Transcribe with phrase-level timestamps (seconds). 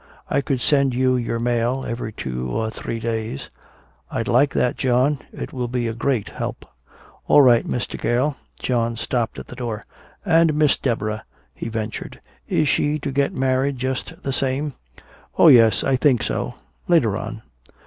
[0.31, 3.51] I could send you your mail every two or three days."
[4.09, 6.65] "I'd like that, John it will be a great help."
[7.27, 8.01] "All right, Mr.
[8.01, 9.83] Gale." John stopped at the door.
[10.25, 12.19] "And Miss Deborah," he ventured.
[12.49, 14.73] "Is she to get married just the same?"
[15.37, 16.55] "Oh, yes, I think so
[16.87, 17.43] later on."